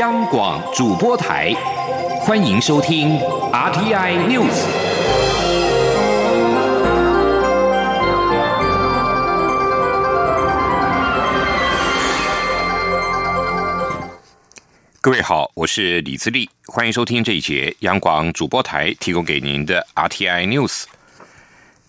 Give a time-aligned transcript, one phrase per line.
[0.00, 1.54] 央广主播台，
[2.22, 3.16] 欢迎收听
[3.52, 4.50] RTI News。
[15.00, 20.86] 各位好，我是李自立，欢迎收听这一节央广主播台提供给您的 RTI News。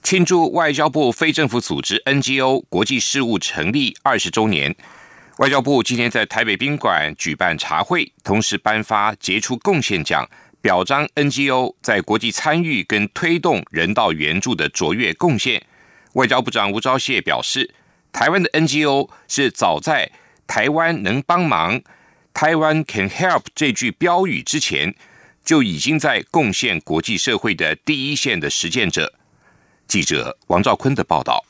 [0.04, 4.76] 庆祝外交部非政府组织 NGO 国际事务成立二十周年。
[5.38, 10.26] 外交部今天在台北宾馆举办茶会，同时颁发杰出贡献奖，
[10.62, 15.62] 表彰 NGO 在国际参与跟推动人道援助的卓越贡献。
[16.14, 17.76] 外交部长吴钊燮表示，
[18.14, 20.10] 台湾的 NGO 是早在
[20.48, 21.82] “台湾能帮忙
[22.34, 24.96] ”“台湾 can help” 这句标语之前，
[25.44, 29.14] 就已经在贡献国际社会的第一线的实践者。
[29.86, 31.44] 记者王兆坤的报道。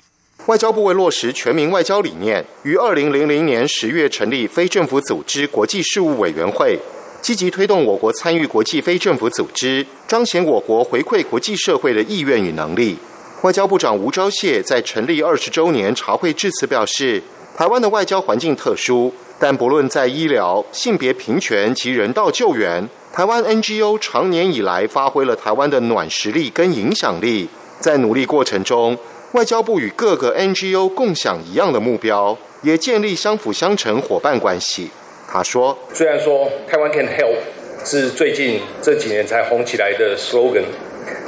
[0.48, 6.78] 外交部为落实全民外交理念，于二零零零年十月成立非政府组织国际事务委员会，
[7.20, 12.96] 积极推动我国参与国际非政府组织，彰显我国回馈国际社会的意愿与能力。
[13.42, 17.24] 外交部长吴钊燮在成立二十周年茶会致辞表示，
[17.58, 28.96] 台湾的外交环境特殊，但不论在医疗、性别平权及人道救援，台湾 NGO 长年以来发挥了台湾的暖实力跟影响力，在努力过程中。
[29.36, 34.90] 外交部与各个 NGO 共享一样的目标，也建立相辅相成伙伴关系。
[35.28, 37.36] 他说：“虽然说台湾 can help
[37.84, 40.64] 是最近这几年才红起来的 slogan，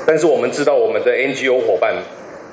[0.05, 1.94] 但是我们知道我们的 NGO 伙伴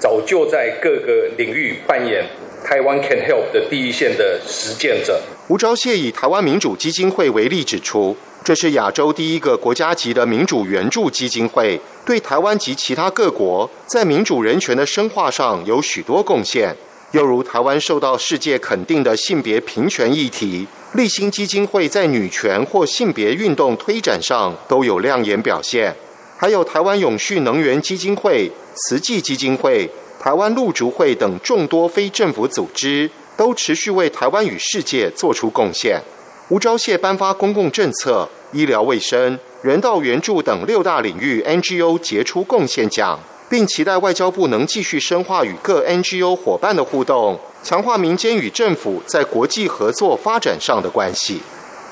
[0.01, 2.25] 早就在各个领域扮演
[2.65, 8.17] 台湾 can help 的第一线的实践者。”吴钊燮以台湾民主基金会为例指出。
[8.45, 16.77] 这是亚洲第一个国家级的民主援助基金会，对台湾及其他各国在民主人权的深化上有许多贡献。
[17.13, 25.97] 又如台湾受到世界肯定的性别平权议题，立新基金会在女权或性别运动推展上都有亮眼表现。
[26.37, 29.89] 还有台湾永续能源基金会、慈济基金会、
[30.21, 36.03] 台湾陆竹会等众多非政府组织，都持续为台湾与世界做出贡献。
[36.51, 43.19] 吴钊燮颁发公共政策、医疗卫生、人道援助等六大领域 NGO 杰出贡献奖，
[43.51, 51.43] 并期待外交部能继续深化与各 NGO 伙伴的互动，强化民间与政府在国际合作发展上的关系。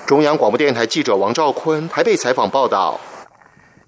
[0.07, 2.99] 中央广播电台记者王兆坤台北采访报道。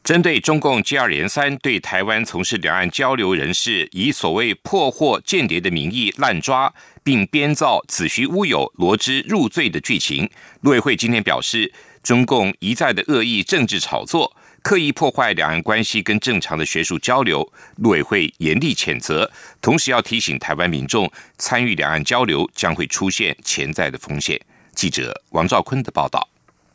[0.03, 6.71] 针对中共接二连三对台湾从事两岸交流人士以所谓破获间谍的名义滥抓，
[7.03, 10.29] 并编造子虚乌有、罗织入罪的剧情，
[10.61, 11.73] 陆委会今天表示，
[12.05, 14.31] 中共一再的恶意政治炒作，
[14.63, 19.29] 刻意破坏两岸关系跟正常的学术交流，陆委会严厉谴责，
[19.63, 24.39] 同时要提醒台湾民众，参与两岸交流将会出现潜在的风险。
[24.75, 26.29] 记者王兆坤的报道：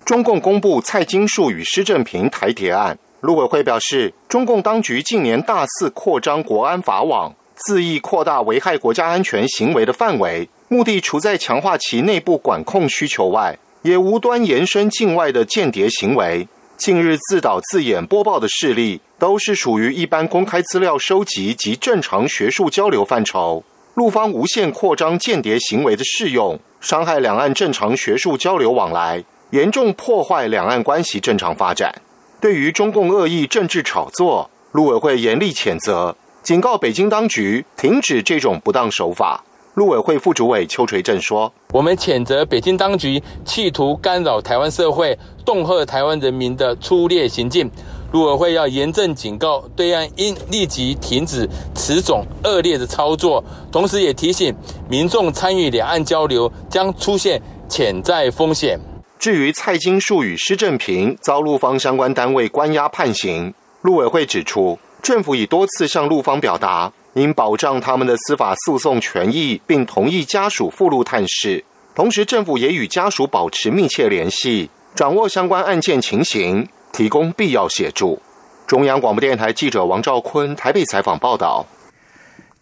[0.03, 2.97] 中共公布蔡金树与施正平台谍案。
[3.22, 7.35] 陆委会表示，中共当局近年大肆扩张国安法网，
[7.68, 16.47] 恣意扩大危害国家安全行为的范围，目的除在强化其内部管控需求外，也无端延伸境外的间谍行为。
[16.78, 23.63] 近日自导自演播报的事例，都是属于一般公开资料收集及正常学术交流范畴。
[23.95, 31.94] 陆方无限扩张间谍行为的适用，伤害两岸正常学术交流往来，严重破坏两岸关系正常发展。
[32.39, 39.44] 对于中共恶意政治炒作，陆委会严厉谴责，警告北京当局停止这种不当手法。
[39.79, 47.72] 陆委会副主委邱垂正说：“我们谴责北京当局企图干扰台湾社会、恫吓台湾人民的粗劣行径。
[48.12, 53.41] 陆委会要严正警告对岸，应立即停止此种恶劣的操作，
[53.72, 54.53] 同时也提醒
[54.89, 58.78] 民众参与两岸交流将出现潜在风险。”
[59.18, 63.53] 至于蔡金树与施正平遭陆方相关单位关押判刑，
[63.84, 71.64] 陆委会指出，政府已多次向陆方表达，应保障他们的司法诉讼权益，并同意家属附录探视。
[71.96, 78.22] 同时，政府也与家属保持密切联系，掌握相关案件情形，提供必要协助。
[78.66, 81.66] 中央广播电台记者王兆坤台北采访报道。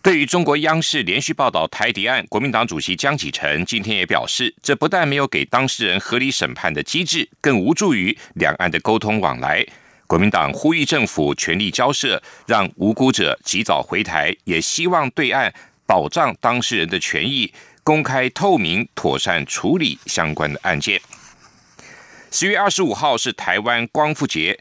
[0.02, 9.66] 对于中国央视连续报道台敌案，国民党主席江启臣今天也表示，这不但没有给当事人合理审判的机制，更无助于两岸的沟通往来。
[10.08, 15.54] 国民党呼吁政府全力交涉，让无辜者及早回台，也希望对岸
[15.86, 21.02] 保障当事人的权益，公开透明、妥善处理相关的案件。
[22.32, 24.58] 十月二十五号是台湾光复节，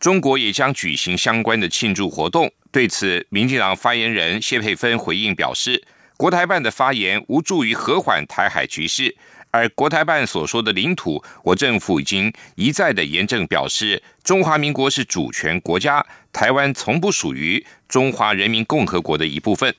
[0.00, 2.52] 中国也将举行相关的庆祝活动。
[2.72, 5.82] 对此，民进党发言人谢佩芬回应表示
[6.18, 9.16] ：“国台办的发言无助于和缓台海局势，
[9.58, 19.74] 而国台办所说的领土，我政府已经一再的严正表示，中华民国是主权国家，台湾从不属于中华人民共和国的一部分。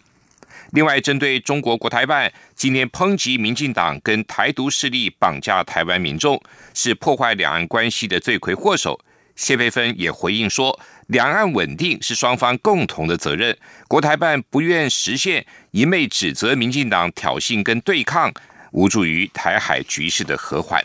[0.72, 6.40] 另外，针对中国国台办今天抨击民进党跟台独势力绑架台湾民众，
[6.74, 9.00] 是破坏两岸关系的罪魁祸首，
[9.36, 10.78] 谢佩芬也回应说，
[11.08, 18.32] 两岸稳定是双方共同的责任，国台办不愿实现，一昧指责民进党挑衅跟对抗，
[18.72, 20.84] 无助于台海局势的和缓。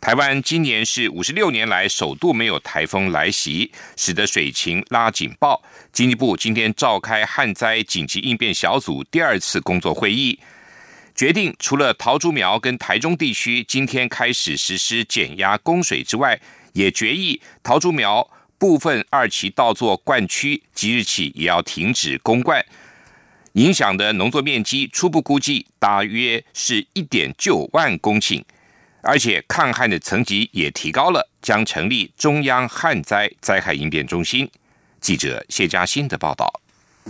[0.00, 5.60] 台湾今年是五十六年来首度没有台风来袭，使得水情拉警报。
[5.92, 10.38] 经济部今天召开旱灾紧急应变小组第二次工作会议，
[11.16, 16.40] 决定除了桃竹苗跟台中地区今天开始实施减压供水之外，
[16.74, 22.64] 也决议桃竹苗部分二期稻作灌区即日起也要停止供灌，
[23.58, 28.40] 影响的农作面积初步估计大约是一点九万公顷。
[29.00, 34.48] 而且抗旱的层级也提高了，将成立中央旱灾灾害应变中心。
[35.00, 36.48] 记者谢佳欣的报道。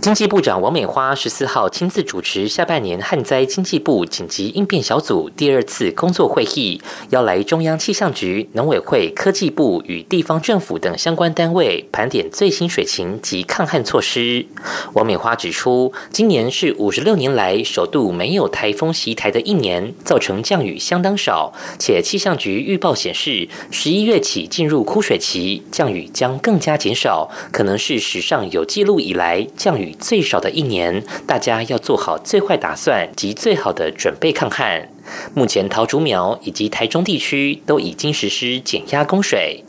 [0.01, 14.45] 经济部长王美花十四号亲自主持下半年旱灾经济部紧急应变小组第二次工作会议，邀来中央气象局、农委会、科技部与地方政府等相关单位盘点最新水情及抗旱措施。
[14.93, 29.88] 王美花指出，今年是五十六年来首度没有台风袭台的一年，造成降雨相当少，且气象局预报显示，十一月起进入枯水期，降雨将更加减少，可能是史上有记录以来降雨。
[29.99, 34.89] 最少的一年，大家要做好最坏打算及最好的准备抗旱。
[35.33, 39.63] 目前桃竹苗以及台中地区都已经实施减压供水。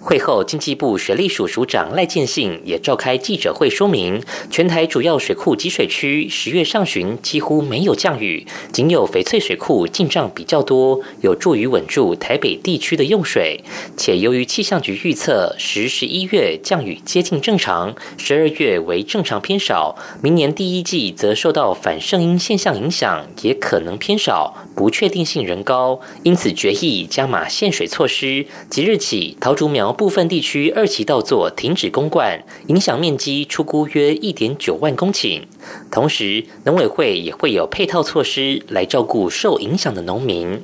[0.00, 13.64] 会后，经济部水利署署长赖建信也召开记者会，说明全台主要水库集水区十月上旬几乎没有降雨，仅有翡翠水库进账比较多，有助于稳住台北地区的用水。
[13.96, 29.92] 且由于气象局预测十、十一月降雨接近正常，十二月为正常偏少，明年第一季则受到反圣婴现象影响，也可能偏少，不确定性仍高，因此决议加码限水措施，即日起桃竹苗。
[29.92, 35.42] 部分地区二期稻作停止公灌，影响面积出估约一点九万公顷。
[35.90, 40.60] 同时，农委会也会有配套措施来照顾受影响的农民。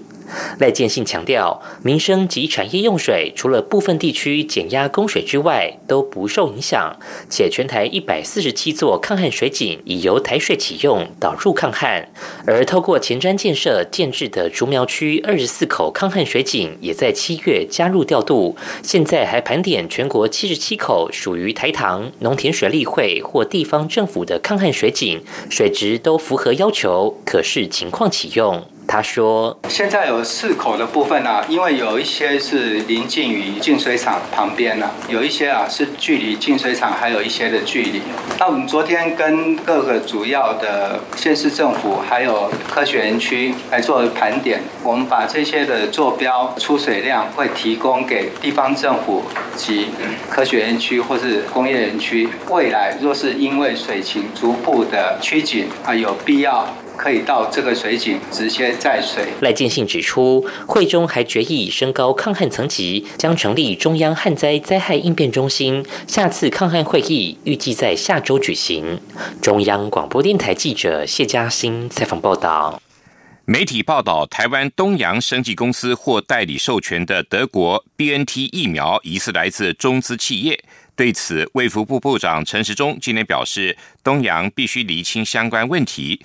[0.58, 6.96] 赖建信强调，民生及产业用水除了部分地区减压供水之外，都不受影响。
[7.28, 12.08] 且全台一百四十七座抗旱水井已由台水启用导入抗旱，
[12.46, 18.56] 而透过前瞻建设建制的竹苗区二十四口抗旱水井，也在七月加入调度。
[18.82, 28.62] 现在还盘点全国七十七口属于台糖、农田水利会或地方政府的抗旱水井，水质都符合要求，可视情况启用。
[28.92, 38.02] 他说：“现在有四口的部分呢，因为有一些是临近于净水厂旁边呢，有一些啊是距离净水厂还有一些的距离。
[38.40, 49.22] 那我们昨天跟各个主要的县市政府还有科学园区来做盘点，我们把这些的坐标出水量会提供给地方政府
[49.54, 49.86] 及
[50.28, 52.28] 科学园区或是工业园区。
[52.48, 56.66] 未来若是因为水情逐步的趋紧啊，有必要。”
[57.00, 59.24] 可以到这个水井直接载水。
[59.40, 65.82] 赖建信指出，会中还决议升高抗旱层级，将成立中央旱灾灾害应变中心。
[66.06, 69.00] 下次抗旱会议预计在下周举行。
[69.40, 72.82] 中央广播电台记者谢嘉欣采访报道。
[73.46, 80.62] 媒体报道，台湾东洋生技公司获代理授权的德国 B N T 疫苗疑似来自中资企业。
[80.94, 86.20] 对此，卫福部部长陈时中今天表示，东洋必须厘清相关问题。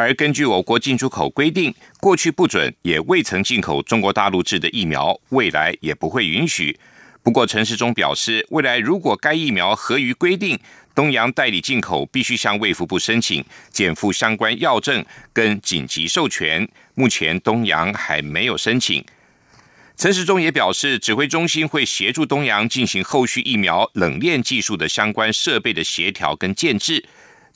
[0.00, 6.74] 而根据我国进出口规定，过去不准也未曾进口中国大陆制的疫苗，未来也不会允许。
[7.22, 10.58] 不过陈世忠表示，未来如果该疫苗合于规定，
[10.94, 15.04] 东洋代理进口必须向卫福部申请，减负相关药证
[15.34, 16.66] 跟紧急授权。
[16.94, 19.04] 目前东洋还没有申请。
[19.98, 27.04] 陈时中也表示，指挥中心会协助东洋进行后续疫苗冷链技术的相关设备的协调跟建制。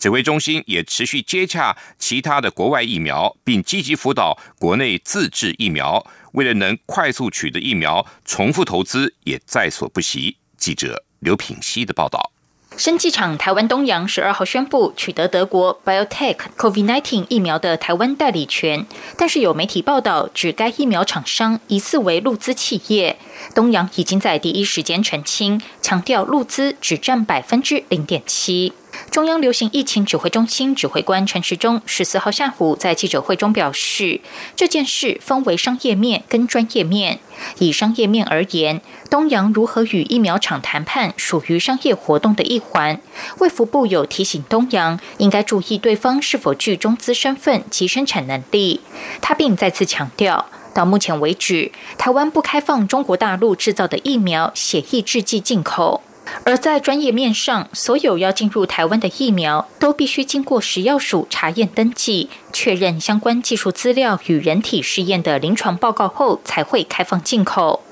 [0.04, 6.06] 指挥中心也持续接洽其他的国外疫苗，并积极辅导国内自制疫苗。
[6.32, 10.36] 为了能快速取得疫苗，重复投资也在所不惜。
[10.58, 12.30] 记者刘品希的报道。
[12.76, 18.84] 生技厂台湾东洋十二号宣布取得德国 BioTech COVID-19 疫苗的台湾代理权，
[19.16, 23.16] 但是有媒体报道指该疫苗厂商疑似为陆资企业。
[23.54, 28.74] 东洋已经在第一时间澄清，强调陆资只占百分之零点七。
[29.14, 34.20] 中央流行疫情指挥中心指挥官陈时中十四号下午在记者会中表示，
[34.56, 37.20] 这件事分为商业面跟专业面。
[37.60, 43.00] 以商业面而言，东阳如何与疫苗厂谈判属于商业活动的一环。
[43.38, 48.80] 卫福部有提醒东阳，应该注意对方是否具中资身份及生产能力。
[49.20, 56.02] 他并再次强调，到目前为止，台湾不开放中国大陆制造的疫苗血液制剂进口。
[56.44, 67.82] 而在专业面上，所有要进入台湾的疫苗都必须经过食药署查验登记，确认相关技术资料与人体试验的临床报告后，才会开放进口。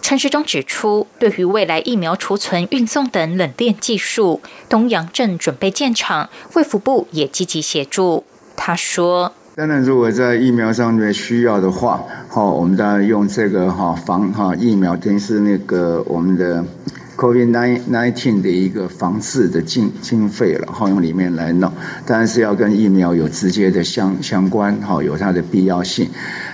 [0.00, 8.24] 陈时中指出，对于未来疫苗储存、运送等冷链技术，东阳正准备建厂，卫福部也积极协助。
[8.56, 16.64] 他说：“当然，如果在疫苗上面需要的话，好，我们当然用这个哈防哈疫苗，等于是那个我们的。”
[17.22, 17.52] COVID
[17.88, 21.72] nineteen 的一个防治的经经费了，好用里面来弄，
[22.04, 26.10] 当然是要跟疫苗有直接的相相关，哈，有它的必要性。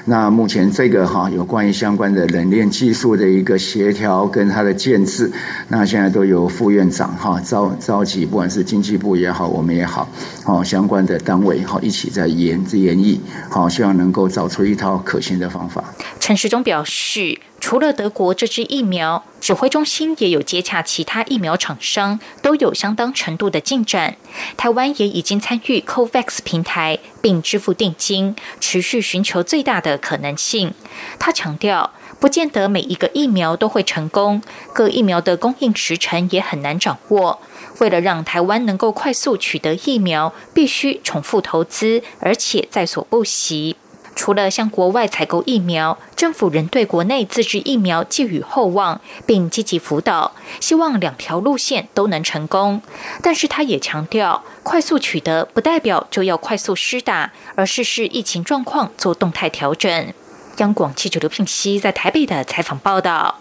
[0.09, 5.31] 那目前这个哈有关于相关的冷链技术的一个协调跟它的建制，
[5.69, 10.09] 那现在都有副院长哈召召集，不管是经济部也好，我们也好，
[10.45, 15.85] 好相关的单位哈一起在研研议，好希望能够找出一套可行的方法。
[16.19, 17.39] 陈时中表示。
[17.61, 24.15] 除了德国这支疫苗，指挥中心也有接洽其他疫苗厂商，都有相当程度的进展。
[24.57, 30.73] 台湾也已经参与 COVAX 平台，并支付定金，持续寻求最大的可能性。
[31.19, 37.41] 他强调，不见得每一个疫苗都会成功，各疫苗的供应时程也很难掌握。
[37.79, 43.77] 为了让台湾能够快速取得疫苗，必须重复投资，而且在所不惜。
[44.19, 52.83] 除了向国外采购疫苗，政府仍对国内自制疫苗寄予厚望，并积极辅导，希望两条路线都能成功。
[53.23, 60.13] 但是他也强调，快速取得不代表就要快速施打，而是视疫情状况做动态调整。
[60.57, 63.37] 央广记者刘聘熙在台北的采访报道。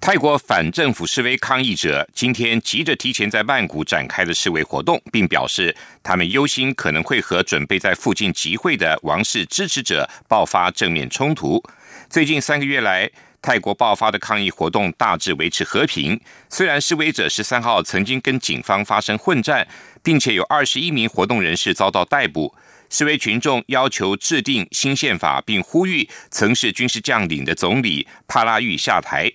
[0.00, 11.62] 泰国反政府示威抗议者今天急着提前在曼谷展开的示威活动，并表示他们忧心可能会和准备在附近集会的王室支持者爆发正面冲突。
[12.08, 13.10] 最近三个月来，
[13.42, 16.18] 泰国爆发的抗议活动大致维持和平。
[16.48, 19.66] 虽然示威者十三号曾经跟警方发生混战，
[20.02, 22.54] 并且有二十一名活动人士遭到逮捕。
[22.90, 29.30] 示威群众要求制定新宪法，并呼吁曾是军事将领的总理帕拉育下台。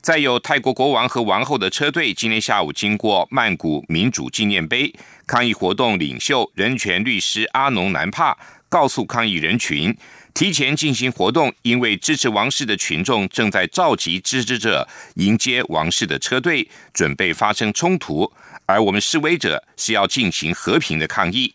[0.00, 4.94] 再有泰国国王和王后的车队今天下午经过曼谷民主纪念碑，
[5.26, 8.36] 抗议活动领袖人权律师阿农南帕
[8.68, 9.94] 告诉抗议人群，
[10.32, 18.32] 提前进行活动，因为支持王室的群众正在召集支持者迎接王室的车队，准备发生冲突，
[18.66, 21.54] 而我们示威者是要进行和平的抗议。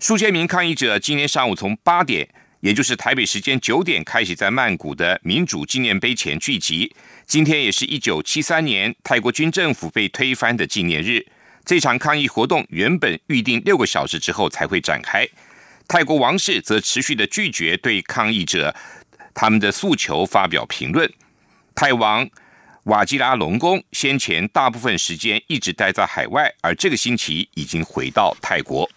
[0.00, 2.28] 数千名抗议者今天上午从八点，
[2.60, 6.94] 也就是台北时间九点开始，在曼谷的民主纪念碑前聚集。
[7.26, 11.26] 今天也是一九七三年泰国军政府被推翻的纪念日。
[11.64, 15.26] 这场抗议活动原本预定六个小时之后才会展开。
[15.88, 18.74] 泰国王室则持续的拒绝对抗议者
[19.32, 21.10] 他们的诉求发表评论。
[21.74, 22.28] 泰王
[22.84, 28.90] 瓦基拉隆功先前大部分时间一直待在海外，而这个星期已经回到泰国。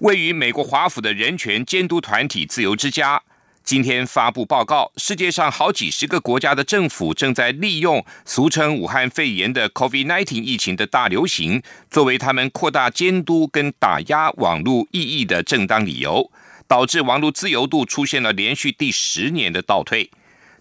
[0.00, 3.20] 位于美国华府的人权监督团体自由之家。
[3.64, 16.30] 今天发布报告，世界上好几十个国家的政府正在利用俗称武汉肺炎的 COVID-19 疫情的大流行，作为他们扩大监督跟打压网络意义的正当理由，
[16.68, 20.10] 导致网络自由度出现了连续第十年的倒退。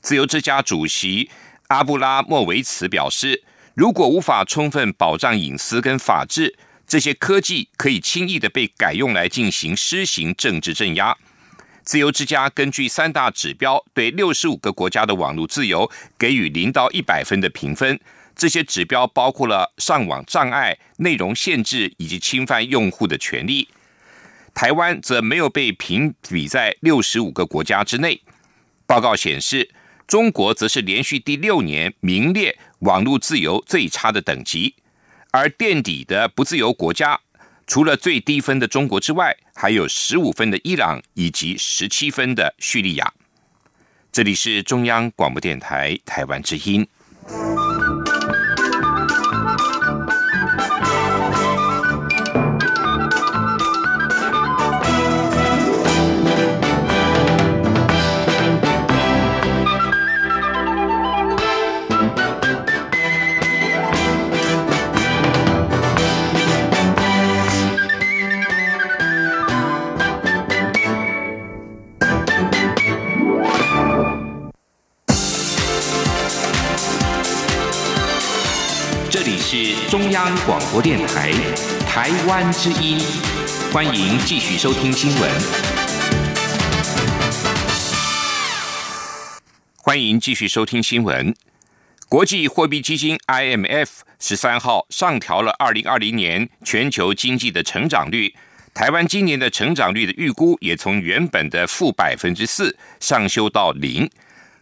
[0.01, 1.29] 自由之家主席
[1.67, 3.44] 阿布拉莫维茨表示，
[3.75, 11.15] 如果无法充分保障隐私跟法治，这些科技可以轻易的被改用来进行施行政治镇压。
[11.84, 18.00] 自由之家根据三大指标，对六十五个国家的网络自由给予零到一百分的评分。
[18.36, 23.67] 这些指标包括了上网障碍、内容限制以及侵犯用户的权利。
[24.53, 28.22] 台湾则没有被评比在六十五个国家之内。
[28.86, 29.70] 报告显示，
[30.08, 34.75] 中国则是连续第六年名列网络自由最差的等级，
[35.32, 37.20] 而垫底的不自由国家。
[37.66, 43.14] 除了最低分的中国之外，还有十五分的伊朗以及十七分的叙利亚。
[44.12, 46.88] 这里是中央广播电台台湾之音。
[79.50, 81.32] 是中央广播电台
[81.88, 83.00] 台湾之音，
[83.72, 85.32] 欢迎继续收听新闻。
[89.77, 91.34] 欢迎继续收听新闻。
[92.10, 93.88] 国际货币基金 IMF
[94.20, 98.36] 十三号上调了二零二零年全球经济的成长率，
[98.74, 104.10] 台湾今年的成长率的预估也从原本的负百分之四上修到零。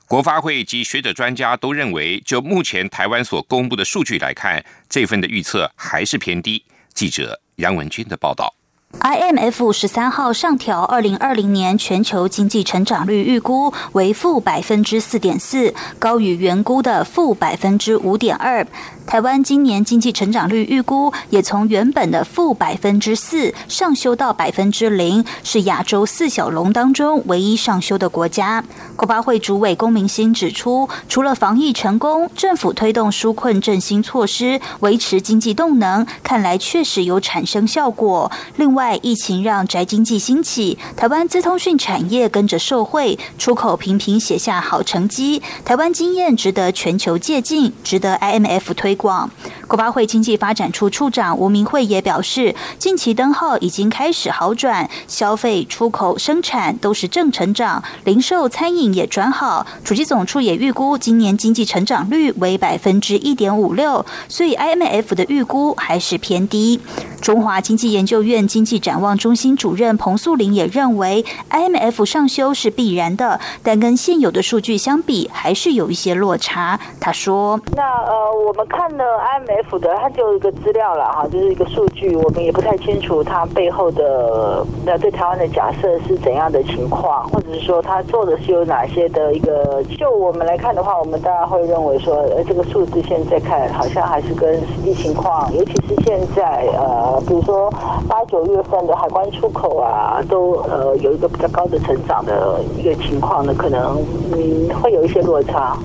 [0.07, 6.63] 国发会及学者专家都认为，就目前台湾所公布的数据来看，这份的预测还是偏低。
[6.93, 8.53] 记者杨文军的报道。
[9.01, 18.65] IMF 十三号上调二零二零年全球经济成长率预估为负百分之四点四，高于原估的负百分之五点二。
[19.05, 28.63] 台湾今年经济成长率预估也从原本的负百分之四上修到百分之零，是亚洲四小龙当中唯一上修的国家。
[28.95, 38.31] 国发会主委龚明鑫指出，除了防疫成功，政府推动纾困振兴措施，维持经济动能，看来确实有产生效果。
[38.55, 45.41] 另外，疫情让宅经济兴起，台湾资通讯产业跟着受惠，出口频频写下好成绩。
[45.63, 48.95] 台湾经验值得全球借鉴，值得 IMF 推。
[48.95, 49.29] 广
[49.67, 59.67] 国发会经济发展处处长吴明慧也表示，近期灯号已经开始好转，消费、出口、生产都是正成长，零售、餐饮也转好。
[59.83, 66.79] 主机总处也预估今年经济成长率为百分之一点五六，所以 IMF 的预估还是偏低。
[67.21, 76.79] 中华经济研究院经济展望中心主任彭素玲也认为，IMF 上修是必然的，但跟现有的数据相比，还是有一些落差。
[76.99, 89.83] 他说：“那呃，我们看。”了 IMF 的它就一个资料了哈，就是一个数据，我们也不太清楚它背后的那对台湾的假设是怎样的情况，或者是说它做的是有哪些的一个。
[89.97, 97.69] 就我们来看的话，我们大家会认为说，呃，这个数字现在看好像还是跟实际情况，尤其是现在呃，比如说
[98.07, 103.97] 八九月份的海关出口啊，都呃有一个比较高的成长的一个情况呢，可能
[104.33, 105.77] 嗯会有一些落差。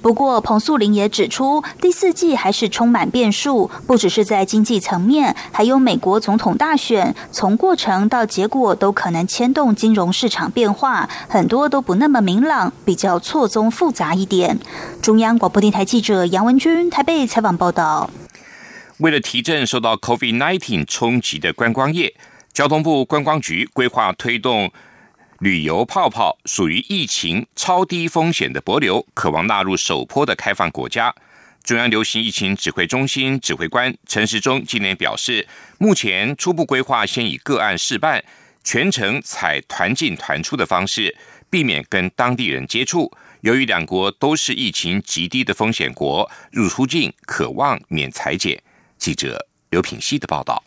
[0.00, 14.58] 不过，彭素玲也指出，第四季还是充满变数，不只是在经济层面，还有美国总统大选，从过程到结果都可能牵动金融市场变化，很多都不那么明朗，比较错综复杂一点。
[15.02, 18.08] 中央广播电台记者杨文君台北采访报道。
[18.98, 22.12] 为了提振受到 COVID-19 冲击的观光业，
[22.52, 24.72] 交通部观光局规划推动。
[25.38, 31.14] 旅游泡泡属于疫情超低风险的博流，渴望纳入首波的开放国家。
[31.62, 35.46] 中央流行疫情指挥中心指挥官陈时中今年表示，
[35.78, 38.24] 目前初步规划先以个案试办，
[38.64, 41.16] 全程采团进团出的方式，
[41.48, 43.12] 避免跟当地人接触。
[43.42, 48.60] 由于两国都是疫情极低的风险国，入出境渴望免裁减。
[48.98, 50.62] 记者刘品希的报道。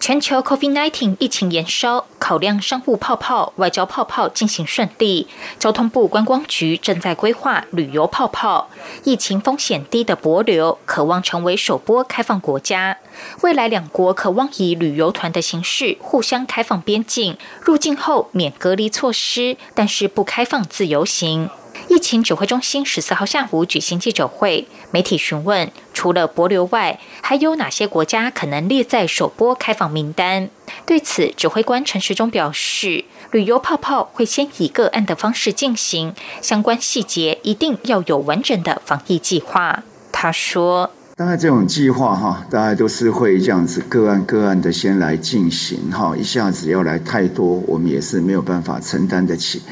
[0.00, 8.68] 全球 COVID-19 疫情延烧，考量商务泡泡、外交泡泡进行顺利，交通部观光局正在规划旅游泡泡。
[9.04, 12.98] 疫情风险低的博流，渴望成为首波开放国家。
[13.42, 21.48] 未来两国渴望以旅游团的形式互相开放边境，入境后免隔离措施，但是不开放自由行。
[21.88, 30.48] 疫情指挥中心十四号下午举行记者会，媒体询问，除了博流外，还有哪些国家可能列在首波开放名单？
[30.86, 39.82] 对此，指挥官陈时中表示，旅游泡泡会先以个案的方式进行，相关细节一定要有完整的防疫计划。
[40.12, 49.62] 他说：“大概这种计划哈，大概都是会这样子个案个案的先来进行哈，一下子要来太多，我们也是没有办法承担得起。”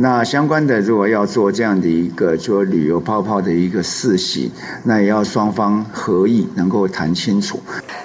[0.00, 4.48] 那相关的，如果要做这样的一个做旅游泡泡的一个试行，
[4.84, 7.60] 那也要双方合意，能够谈清楚。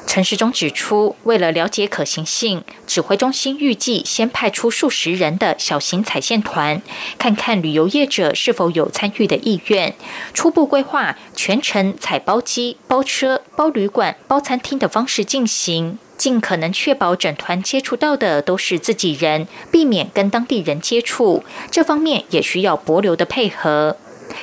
[0.08, 6.82] 陈时中指出，为了了解可行性，指挥中心预计先派出数十人的小型采线团，
[7.20, 9.94] 看看旅游业者是否有参与的意愿。
[10.34, 16.00] 初步规划全程采包机、包车、包旅馆、包餐厅的方式进行。
[16.24, 21.44] 尽可能确保整团接触到的都是自己人，避免跟当地人接触。
[21.70, 23.98] 这方面也需要博流的配合。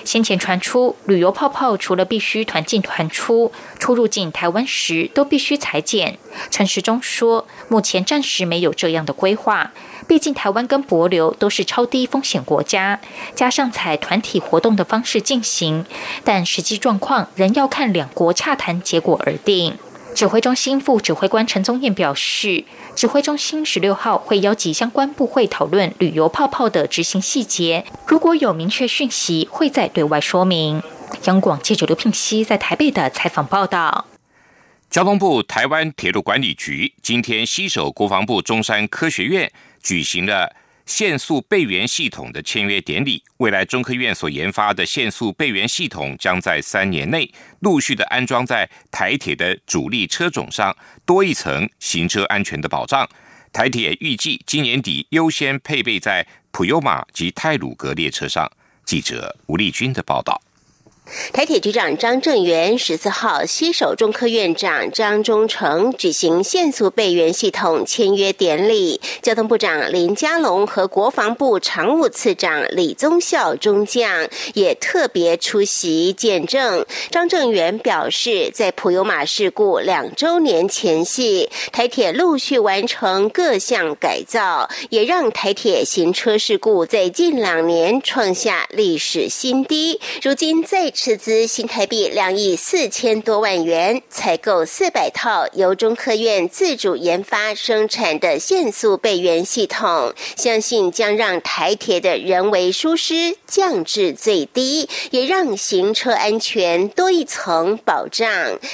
[0.04, 6.18] 先前传出旅游泡泡除了必须团进团出，出入境台湾时都必须裁剪。
[6.50, 9.72] 陈时中说，目前暂时没有这样的规划，
[10.06, 13.00] 毕竟台湾跟博流都是超低风险国家，
[13.34, 15.86] 加上采团体活动的方式进行，
[16.24, 19.78] 但实际状况仍要看两国洽谈结果而定。
[20.14, 30.82] 指挥中心副指挥官陈宗彦表示，指挥中心十六号会邀集相关部会讨论旅游泡泡的执行细节，如果有明确讯息，会再对外说明。
[31.24, 34.06] 央广记者刘聘熙在台北的采访报道。
[34.90, 39.50] 交通部台湾铁路管理局今天携手国防部中山科学院
[39.82, 40.54] 举行了
[40.90, 43.22] 限速备援系统的签约典礼。
[43.36, 50.76] 未来中科院所研发的限速备援系统将在三年内陆续的安装在台铁的主力车种上，
[51.06, 53.08] 多一层行车安全的保障。
[53.52, 58.50] 台铁预计今年底优先配备在普悠玛及泰鲁格列车上。
[58.84, 60.42] 记者吴立军的报道。
[61.32, 76.86] 台铁局长张正元十四号携手中科院长张忠诚举行限速备援系统签约典礼，交通部长林佳龙和国防部常务次长李宗孝中将也特别出席见证。
[77.10, 90.00] 张正元表示，在普悠玛事故两周年前夕，台铁陆续完成各项改造，也让台铁行车事故在近两年创下历史新低。
[90.22, 90.92] 如今在。
[91.02, 108.30] 斥资新台币两亿四千多万元，采购四百套由中科院自主研发生产的限速备援系统，相信将让台铁的人为疏失降至最低，也让行车安全多一层保障。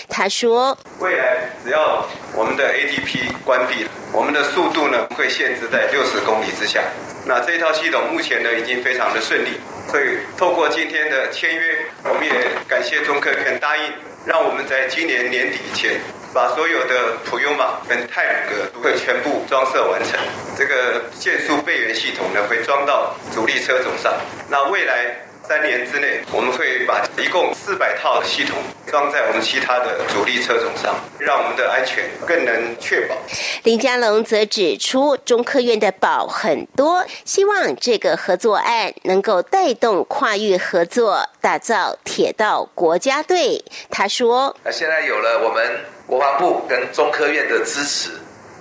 [0.09, 6.83] 他说：“未来只要我们的 ATP 关闭，我们的速度呢会限制在六十公里之下。
[7.25, 9.51] 那这套系统目前呢已经非常的顺利。”
[9.89, 12.33] 所以，透过今天的签约，我们也
[12.69, 13.93] 感谢中科肯答应，
[14.27, 16.01] 让我们在今年年底前，
[16.35, 20.19] 把所有的普优玛跟泰鲁格都会全部装设完成。
[20.57, 24.13] 这个限速备援系统呢，会装到主力车种上。
[24.51, 25.17] 那未来。
[25.49, 33.15] 三年之内，我们会把一共四百套系统装在我们其他的主力车种上，让我们的安全更能确保。
[33.63, 43.65] 林佳龙则指出，中科院的宝很多，希望这个合作案能够带动跨域合作，打造铁道国家队。
[43.89, 48.11] 他说：“那现在有了我们国防部跟中科院的支持，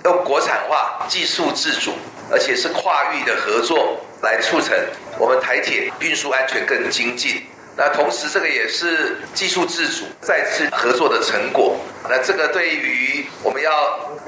[0.04, 1.90] 用国产化、技术自主，
[2.30, 4.76] 而且是跨域的合作。”来促成
[5.18, 11.76] 我们台铁运输安全更精进，那同时这个也是技术自主再次合作的成果，
[12.08, 13.70] 那这个对于我们要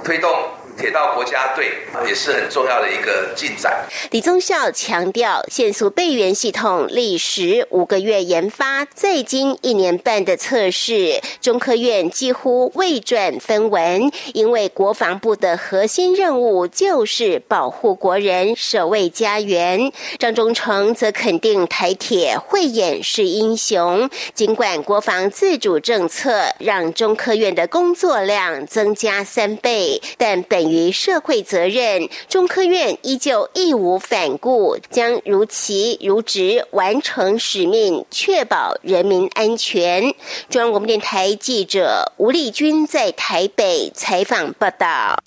[0.04, 0.30] 推动。
[0.78, 1.72] 铁道国家队
[2.06, 3.84] 也是很重要的一个进展。
[4.12, 14.08] 李宗孝强调，限速备援系统历时五个月研发，再经一年半的测试，中科院几乎未转分文。
[14.34, 19.90] 因为国防部的核心任务就是保护国人、守卫家园。
[20.18, 30.67] 张忠诚则肯定台铁慧眼是英雄，尽管国防自主政策让中科院的工作量增加三倍，但本。
[30.70, 40.14] 于社会责任，中科院依旧义无反顾，将如期如职完成使命，确保人民安全。
[40.48, 45.22] 中央广播电台记者吴丽君在台北采访报道。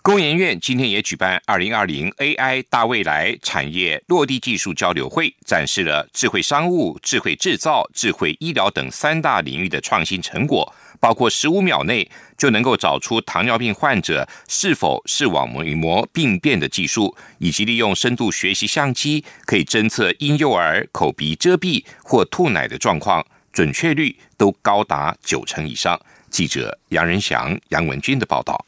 [0.00, 10.72] 工研院今天也举办二零二零 AI 大未来产业落地技术交流会，展示了智慧商务、智慧制造、智慧医疗等三大领域的创新成果。
[11.00, 25.98] 包括十五秒内就能够找出糖尿病患者是否视网膜病变的技术，以及利用深度学习相机可以侦测婴幼儿口鼻遮蔽或吐奶的状况，准确率都高达九成以上。
[26.30, 28.64] 记者杨仁祥、杨文军的报道。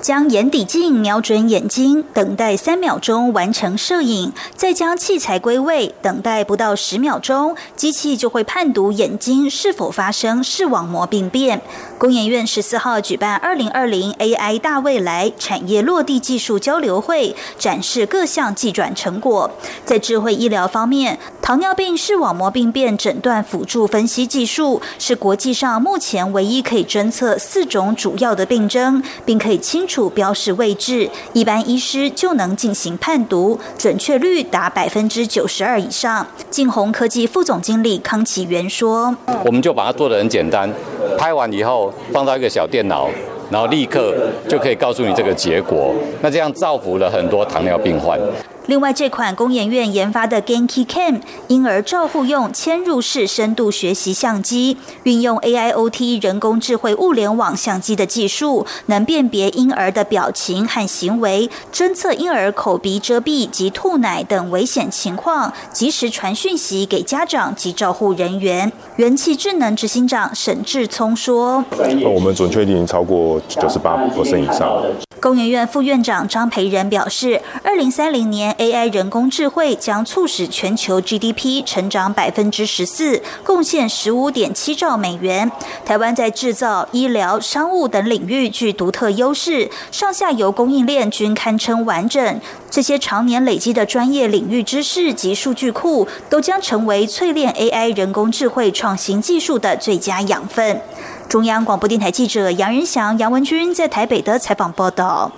[0.00, 11.60] 将眼底镜瞄准眼睛，等待三秒钟完成摄影，再将器材归位，等待不到十秒钟，机器就会判读眼睛是否发生视网膜病变。
[11.98, 19.50] 工研院十四号举办二零二零 AI 大未来产业落地技术交流会，展示各项技转成果。
[19.84, 36.26] 在智慧医疗方面，糖尿病视网膜病变诊断辅助分析技术是国际上目前唯一可以侦测四种主要的病症，并可以清清楚标示位置，一般医师就能进行判读，准确率达百分之九十二以上。
[36.50, 40.70] 晋红科技副总经理康启源说：“我们就把它做的很简单，
[41.16, 43.08] 拍完以后。”放到一个小电脑，
[43.50, 44.14] 然后立刻
[44.48, 45.92] 就可以告诉你这个结果。
[46.22, 48.18] 那这样造福了很多糖尿病患。
[48.66, 68.70] 另外，这款工研院研发的 Genki Cam 婴儿照护用嵌入式深度学习相机，运用 AIoT 人工智慧物联网相机的技术，能辨别婴儿的表情和行为，侦测婴儿口鼻遮蔽及吐奶等危险情况，及时传讯息给家长及照护人员。
[68.96, 71.64] 元气智能执行长沈志聪说
[72.04, 74.82] ：“我们准确率已经超过九十八以上。”
[75.20, 85.52] 工研院副院长张培仁表示，二零三零年 AI 人工智慧将促使全球 GDP 成长百分之十四，贡献十五点七兆美元。
[85.84, 92.40] 台湾在制造、医疗、商务等领域具独特优势，上下游供应链均堪称完整。
[92.70, 100.80] 这些常年累积的专业领域知识及数据库，都将成为淬炼 AI 人工智慧创新技术的最佳养分。
[101.30, 105.30] 中央广播电台记者杨仁祥、杨文君在台北的采访报道：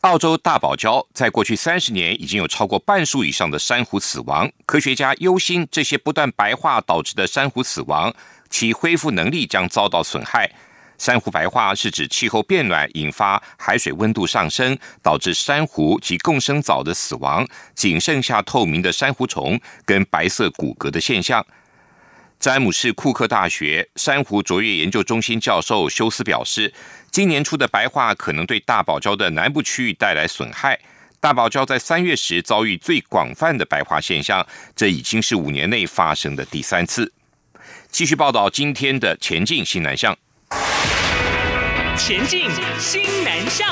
[0.00, 8.10] 澳洲大堡礁在过去三十年已经有超过半数以上的珊瑚死亡，科学家忧心这些不断白化导致的珊瑚死亡，
[8.48, 10.50] 其恢复能力将遭到损害。
[10.96, 21.44] 珊瑚白化是指气候变暖引发海水温度上升，导致珊瑚及共生藻的死亡，仅剩下透明的珊瑚虫跟白色骨骼的现象。
[22.40, 26.72] 詹姆士库克大学珊瑚卓越研究中心教授休斯表示，
[27.10, 30.80] 今年初的白化可能对大堡礁的南部区域带来损害。
[31.20, 37.12] 大堡礁在三月时遭遇最广泛的白化现象，这已经是五年内发生的第三次。
[37.90, 40.16] 继续报道今天的前进新南向。
[41.94, 42.48] 前进
[42.78, 43.68] 新南向。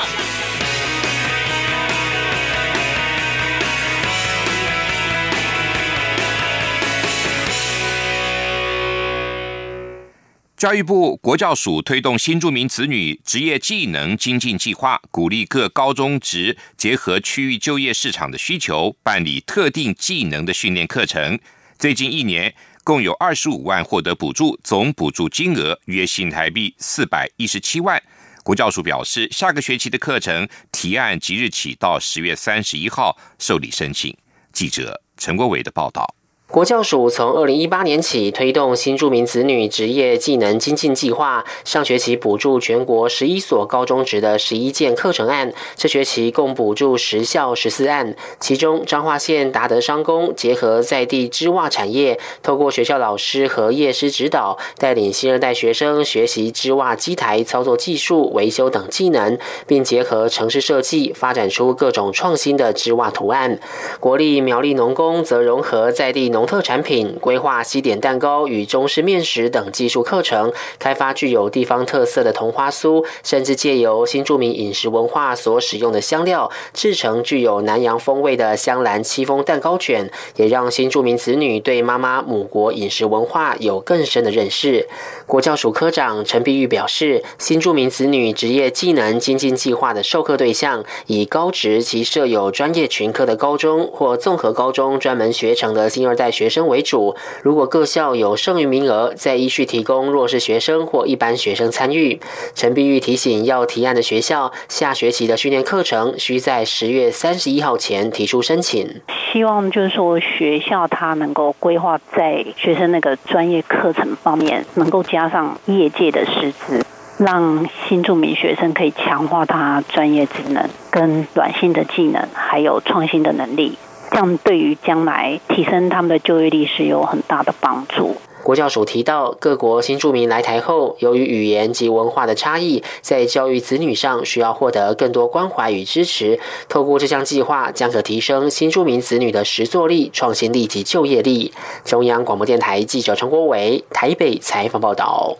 [10.59, 21.39] 教育部国教署推动新住民子女职业技能精进计划，鼓励各高中职结合区域就业市场的需求，办理特定技能的训练课程。
[21.77, 28.03] 最近一年，共有二十五万获得补助，总补助金额约新台币四百一十七万。
[28.43, 34.13] 国教署表示，下个学期的课程提案即日起到十月三十一号受理申请。
[34.51, 36.18] 记者陈国伟的报道。
[36.51, 48.15] 国教署从二零一八年起推动新住民子女职业技能精进计划，上学期补助全国十一所高中职的十一件课程案，这学期共补助十校十四案。
[48.39, 63.59] 其中，彰化县达德商工结合在地织袜产业，透过学校老师和业师指导，带领新二代学生学习织袜机台操作技术、维修等技能，并结合城市设计，发展出各种创新的织袜图案。
[63.99, 84.87] 国立苗栗农工则融合在地农农特产品规划西点蛋糕与中式面食等技术课程，开发具有地方特色的桐花酥，甚至借由新著名饮食文化所使用的香料，制成具有南洋风味的香兰戚风蛋糕卷，也让新著名子女对妈妈母国饮食文化有更深的认识。
[85.25, 96.28] 国教署科长陈碧玉表示，新著名子女职业技能精进计划的授课对象，以高职及设有专业群科的高中或综合高中专门学成的新二代。
[96.31, 102.19] 学生为主，如果各校有剩余名额，再依序提供弱势学生或一般学生参与。
[102.55, 109.01] 陈碧玉提醒，要提案的学校，下学期的训练课程需在十月三十一号前提出申请。
[109.31, 116.83] 希望就是说，学校它能够规划在学生那个专业课程方面，能够加上业界的师资，
[117.17, 123.77] 让新住民学生可以强化他专业职能、跟软性的技能，还有创新的能力。
[124.11, 128.15] 这样对于将来提升他们的就业力是有很大的帮助。
[128.41, 136.39] 国教署提到，各国新住民来台后，由于语言及文化的差异，在教育子女上需要获得更多关怀与支持。
[136.69, 141.53] 透过这项计划，将可提升新住民子女的实作力、创新力及就业力。
[141.83, 145.37] 中央广播电台记者陈国伟台北采访报道。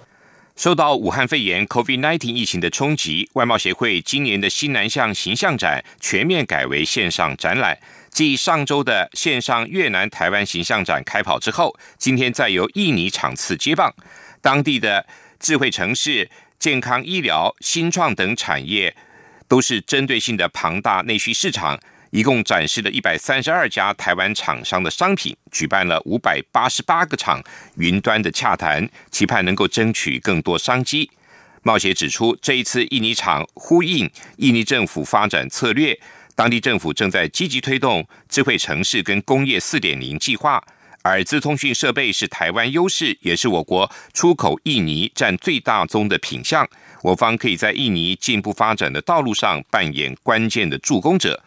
[0.57, 7.77] 受到武汉肺炎 （COVID-19） 疫情的冲击，外贸协会今年的新南向形象展全面改为线上展览。
[8.11, 13.93] 继上周的线上越南台湾形象展开跑之后，今天再由印尼场次接棒。
[14.41, 15.05] 当地的
[15.39, 18.95] 智慧城市、健康医疗、新创等产业，
[19.47, 21.79] 都是针对性的庞大内需市场。
[22.11, 27.39] 一共展示了一百三十二家台湾厂商的商品，举办了五百八十八个场
[27.75, 31.11] 云端的洽谈，期盼能够争取更多商机。
[31.61, 35.99] 冒险指出，这一次印尼厂呼应印尼政府发展策略。
[36.39, 40.63] 当地政府正在积极推动智慧城市跟工业四点零计划，
[41.01, 46.65] 而资通讯设备是台湾优势，也是我国出口印尼占最大宗的品项。
[47.01, 51.43] 我方可以在印尼进步发展的道路上扮演关键的助攻者。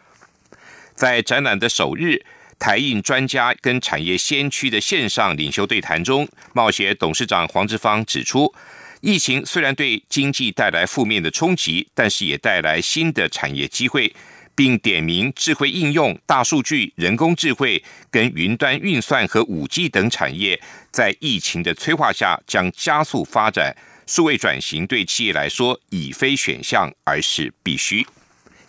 [0.93, 2.23] 在展览的首日，
[2.59, 8.53] 台印专家跟产业先驱的线上领袖对谈中，贸协董事长黄志芳指出，
[9.01, 14.13] 疫情虽然对经济带来负面的冲击，但是也带来新的产业机会。
[14.55, 20.59] 并点名智慧应用、大数据、人工智慧跟云端运算和五 G 等产业，
[20.91, 23.75] 在疫情的催化下将加速发展。
[24.05, 28.05] 数位转型对企业来说已非选项，而是必须。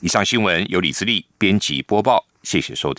[0.01, 2.92] 以上新闻由李自力编辑播报，谢谢收听。